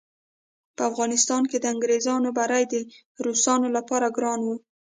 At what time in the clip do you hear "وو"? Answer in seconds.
4.43-4.55